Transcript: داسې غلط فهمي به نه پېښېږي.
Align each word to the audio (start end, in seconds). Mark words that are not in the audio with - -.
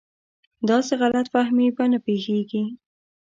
داسې 0.69 0.93
غلط 1.01 1.25
فهمي 1.33 1.67
به 1.75 1.85
نه 1.91 1.99
پېښېږي. 2.05 2.63